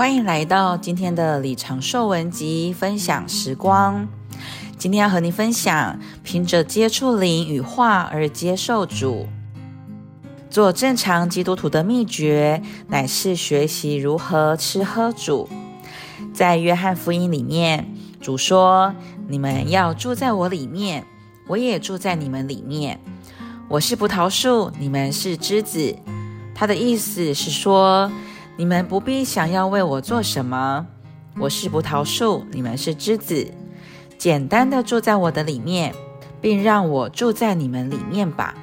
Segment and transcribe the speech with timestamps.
[0.00, 4.08] 欢迎来到今天的李长寿文集分享时光。
[4.78, 9.28] 今天要和你分享，凭着接触灵与话而接受主。
[10.48, 15.46] 做正常基督徒的秘诀，乃是学习如何吃喝主。
[16.32, 17.86] 在约翰福音里面，
[18.22, 18.94] 主说
[19.28, 21.04] ：“你们要住在我里面，
[21.46, 22.98] 我也住在你们里面。
[23.68, 25.94] 我是葡萄树，你们是枝子。”
[26.56, 28.10] 他的意思是说，
[28.60, 30.86] 你们不必想要为我做什么。
[31.38, 33.50] 我是葡萄树，你们是枝子。
[34.18, 35.94] 简单的住在我的里面，
[36.42, 38.54] 并让我住在你们里面吧。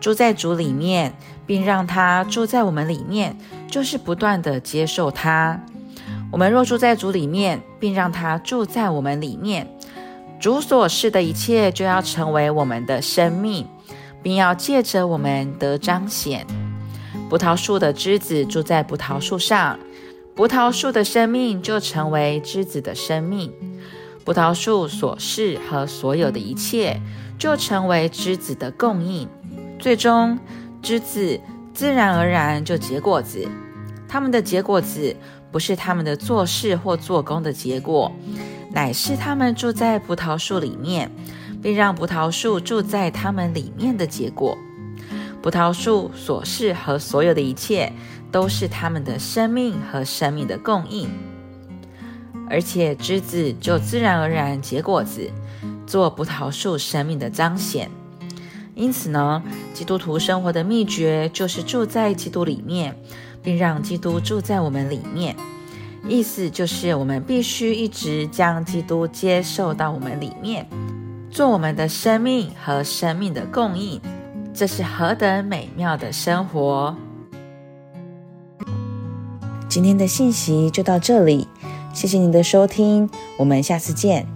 [0.00, 1.14] 住在主里面，
[1.46, 3.38] 并让他住在我们里面，
[3.70, 5.60] 就是不断的接受他。
[6.32, 9.68] 我们若住在主里面，并让他住在我们里面，
[10.40, 13.68] 主所示的一切就要成为我们的生命，
[14.20, 16.44] 并要借着我们得彰显。
[17.28, 19.78] 葡萄树的枝子住在葡萄树上，
[20.36, 23.52] 葡萄树的生命就成为枝子的生命。
[24.24, 27.00] 葡萄树所示和所有的一切，
[27.36, 29.28] 就成为枝子的供应。
[29.78, 30.38] 最终，
[30.80, 31.40] 枝子
[31.74, 33.46] 自然而然就结果子。
[34.08, 35.14] 他们的结果子，
[35.50, 38.10] 不是他们的做事或做工的结果，
[38.72, 41.10] 乃是他们住在葡萄树里面，
[41.60, 44.56] 并让葡萄树住在他们里面的结果。
[45.46, 47.92] 葡萄树所示和所有的一切，
[48.32, 51.08] 都是他们的生命和生命的供应，
[52.50, 55.30] 而且枝子就自然而然结果子，
[55.86, 57.88] 做葡萄树生命的彰显。
[58.74, 59.40] 因此呢，
[59.72, 62.98] 基督徒生活的秘诀就是住在基督里面，
[63.40, 65.36] 并让基督住在我们里面。
[66.08, 70.68] 意思就是，我们必须一直将基督接受到我们里面，
[71.30, 74.00] 做我们的生命和生命的供应。
[74.56, 76.96] 这是何等美妙的生活！
[79.68, 81.46] 今天的信息就到这里，
[81.92, 84.35] 谢谢你的收听，我们下次见。